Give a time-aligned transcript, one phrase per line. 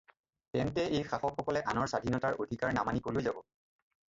[0.55, 3.43] তেন্তে এই শাসকসকলে আনাৰ স্বাধীনতাৰ অধিকাৰ নামানি কলৈ যাব?